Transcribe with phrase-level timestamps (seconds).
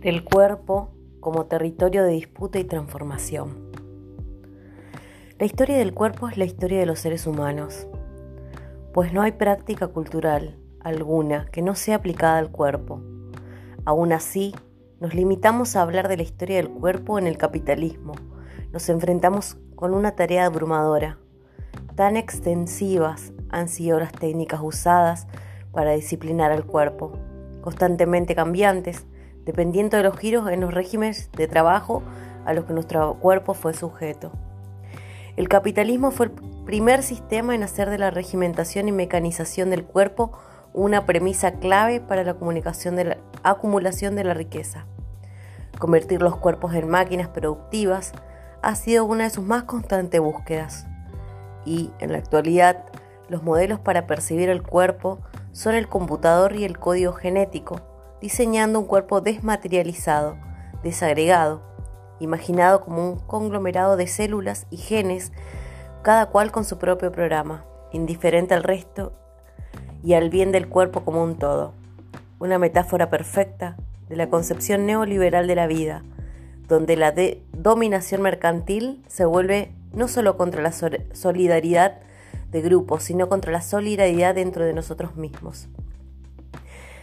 [0.00, 3.70] del cuerpo como territorio de disputa y transformación.
[5.38, 7.86] La historia del cuerpo es la historia de los seres humanos,
[8.94, 13.02] pues no hay práctica cultural alguna que no sea aplicada al cuerpo.
[13.84, 14.54] Aún así,
[15.00, 18.14] nos limitamos a hablar de la historia del cuerpo en el capitalismo.
[18.72, 21.18] Nos enfrentamos con una tarea abrumadora.
[21.94, 25.26] Tan extensivas han sido las técnicas usadas
[25.72, 27.12] para disciplinar al cuerpo,
[27.60, 29.06] constantemente cambiantes,
[29.44, 32.02] dependiendo de los giros en los regímenes de trabajo
[32.44, 34.32] a los que nuestro cuerpo fue sujeto.
[35.36, 36.32] El capitalismo fue el
[36.64, 40.32] primer sistema en hacer de la regimentación y mecanización del cuerpo
[40.72, 44.86] una premisa clave para la acumulación de la riqueza.
[45.78, 48.12] Convertir los cuerpos en máquinas productivas
[48.62, 50.86] ha sido una de sus más constantes búsquedas.
[51.64, 52.84] Y en la actualidad,
[53.28, 55.20] los modelos para percibir el cuerpo
[55.52, 57.80] son el computador y el código genético,
[58.20, 60.36] diseñando un cuerpo desmaterializado,
[60.82, 61.62] desagregado,
[62.20, 65.32] imaginado como un conglomerado de células y genes,
[66.02, 69.12] cada cual con su propio programa, indiferente al resto
[70.02, 71.72] y al bien del cuerpo como un todo.
[72.38, 73.76] Una metáfora perfecta
[74.08, 76.02] de la concepción neoliberal de la vida,
[76.68, 77.14] donde la
[77.52, 82.00] dominación mercantil se vuelve no solo contra la solidaridad
[82.50, 85.68] de grupos, sino contra la solidaridad dentro de nosotros mismos.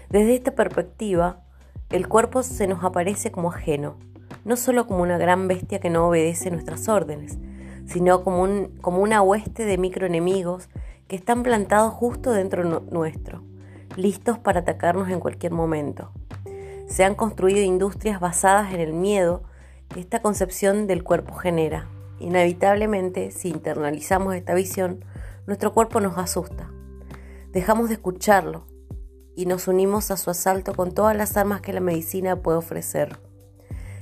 [0.09, 1.41] Desde esta perspectiva,
[1.89, 3.97] el cuerpo se nos aparece como ajeno,
[4.45, 7.38] no solo como una gran bestia que no obedece nuestras órdenes,
[7.86, 10.69] sino como, un, como una hueste de microenemigos
[11.09, 13.44] que están plantados justo dentro nuestro,
[13.97, 16.11] listos para atacarnos en cualquier momento.
[16.88, 19.44] Se han construido industrias basadas en el miedo
[19.89, 21.89] que esta concepción del cuerpo genera.
[22.19, 25.03] Inevitablemente, si internalizamos esta visión,
[25.47, 26.69] nuestro cuerpo nos asusta.
[27.52, 28.66] Dejamos de escucharlo,
[29.38, 33.20] y nos unimos a su asalto con todas las armas que la medicina puede ofrecer.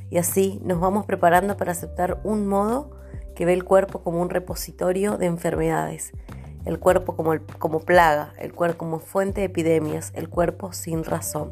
[0.09, 2.91] Y así nos vamos preparando para aceptar un modo
[3.35, 6.13] que ve el cuerpo como un repositorio de enfermedades,
[6.63, 11.51] el cuerpo como, como plaga, el cuerpo como fuente de epidemias, el cuerpo sin razón.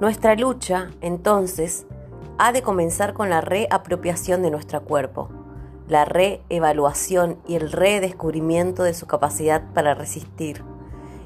[0.00, 1.84] Nuestra lucha, entonces,
[2.38, 5.28] ha de comenzar con la reapropiación de nuestro cuerpo,
[5.88, 10.62] la reevaluación y el redescubrimiento de su capacidad para resistir,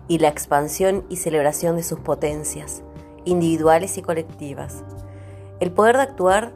[0.09, 2.83] y la expansión y celebración de sus potencias,
[3.27, 4.85] individuales y colectivas.
[5.61, 6.55] El poder de actuar,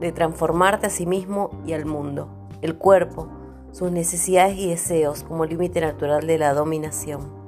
[0.00, 2.30] de transformarte a sí mismo y al mundo,
[2.62, 3.28] el cuerpo,
[3.70, 7.39] sus necesidades y deseos como límite natural de la dominación.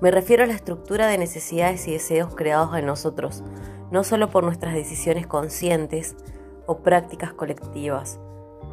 [0.00, 3.44] Me refiero a la estructura de necesidades y deseos creados en nosotros,
[3.90, 6.16] no solo por nuestras decisiones conscientes
[6.66, 8.18] o prácticas colectivas,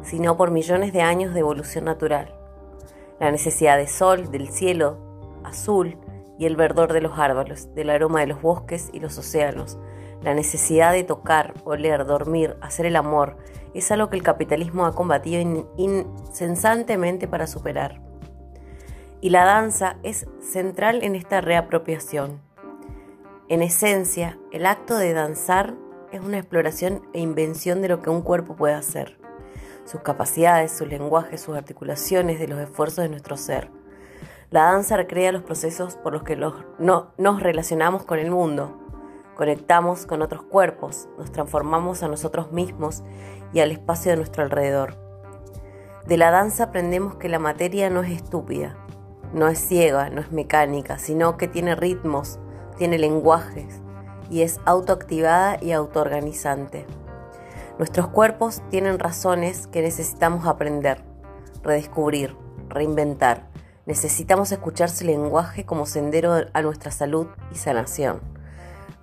[0.02, 2.34] sino por millones de años de evolución natural.
[3.20, 4.96] La necesidad de sol, del cielo
[5.44, 5.98] azul
[6.38, 9.78] y el verdor de los árboles, del aroma de los bosques y los océanos.
[10.22, 13.36] La necesidad de tocar, oler, dormir, hacer el amor,
[13.74, 18.07] es algo que el capitalismo ha combatido incesantemente para superar
[19.20, 22.40] y la danza es central en esta reapropiación.
[23.48, 25.74] En esencia, el acto de danzar
[26.12, 29.18] es una exploración e invención de lo que un cuerpo puede hacer,
[29.84, 33.70] sus capacidades, su lenguaje, sus articulaciones, de los esfuerzos de nuestro ser.
[34.50, 38.78] La danza recrea los procesos por los que nos relacionamos con el mundo,
[39.34, 43.02] conectamos con otros cuerpos, nos transformamos a nosotros mismos
[43.52, 44.96] y al espacio de nuestro alrededor.
[46.06, 48.76] De la danza aprendemos que la materia no es estúpida,
[49.32, 52.38] no es ciega, no es mecánica, sino que tiene ritmos,
[52.76, 53.80] tiene lenguajes
[54.30, 56.86] y es autoactivada y autoorganizante.
[57.78, 61.02] Nuestros cuerpos tienen razones que necesitamos aprender,
[61.62, 62.36] redescubrir,
[62.68, 63.48] reinventar.
[63.86, 68.20] Necesitamos escuchar su lenguaje como sendero a nuestra salud y sanación.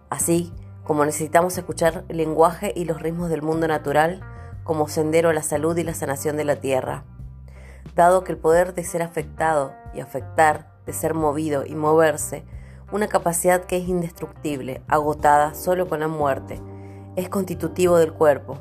[0.09, 4.21] Así como necesitamos escuchar el lenguaje y los ritmos del mundo natural
[4.63, 7.03] como sendero a la salud y la sanación de la tierra
[7.93, 12.43] dado que el poder de ser afectado y afectar, de ser movido y moverse,
[12.91, 16.61] una capacidad que es indestructible, agotada solo con la muerte,
[17.15, 18.57] es constitutivo del cuerpo.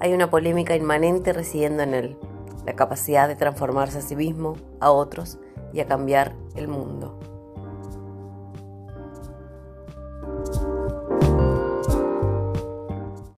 [0.00, 2.18] Hay una polémica inmanente residiendo en él,
[2.66, 5.38] la capacidad de transformarse a sí mismo, a otros
[5.72, 7.33] y a cambiar el mundo.